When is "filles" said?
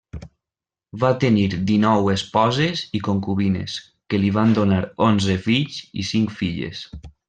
6.43-6.87